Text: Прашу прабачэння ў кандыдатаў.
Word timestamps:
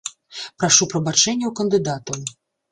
Прашу 0.63 0.87
прабачэння 0.95 1.45
ў 1.51 1.55
кандыдатаў. 1.63 2.19